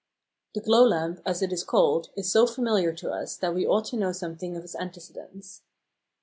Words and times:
The 0.55 0.61
glow 0.61 0.83
lamp, 0.83 1.21
as 1.27 1.43
it 1.43 1.53
is 1.53 1.63
called, 1.63 2.09
is 2.15 2.31
so 2.31 2.47
familiar 2.47 2.91
to 2.91 3.11
us 3.11 3.37
that 3.37 3.53
we 3.53 3.67
ought 3.67 3.85
to 3.91 3.97
know 3.97 4.11
something 4.13 4.57
of 4.57 4.63
its 4.63 4.73
antecedents. 4.73 5.61